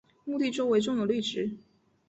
[0.25, 1.55] 墓地周围种有绿植。